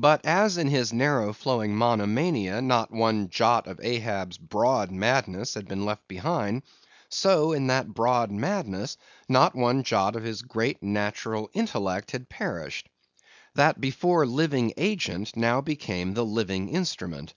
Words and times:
But, 0.00 0.24
as 0.24 0.56
in 0.56 0.68
his 0.68 0.90
narrow 0.90 1.34
flowing 1.34 1.76
monomania, 1.76 2.62
not 2.62 2.90
one 2.90 3.28
jot 3.28 3.66
of 3.66 3.78
Ahab's 3.82 4.38
broad 4.38 4.90
madness 4.90 5.52
had 5.52 5.68
been 5.68 5.84
left 5.84 6.08
behind; 6.08 6.62
so 7.10 7.52
in 7.52 7.66
that 7.66 7.92
broad 7.92 8.30
madness, 8.30 8.96
not 9.28 9.54
one 9.54 9.82
jot 9.82 10.16
of 10.16 10.22
his 10.24 10.40
great 10.40 10.82
natural 10.82 11.50
intellect 11.52 12.12
had 12.12 12.30
perished. 12.30 12.88
That 13.54 13.78
before 13.82 14.24
living 14.24 14.72
agent, 14.78 15.36
now 15.36 15.60
became 15.60 16.14
the 16.14 16.24
living 16.24 16.70
instrument. 16.70 17.34